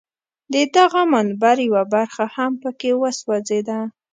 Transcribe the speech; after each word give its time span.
د 0.53 0.55
دغه 0.77 1.01
منبر 1.13 1.57
یوه 1.67 1.83
برخه 1.93 2.25
هم 2.35 2.51
په 2.63 2.69
کې 2.79 2.91
وسوځېده. 3.01 3.79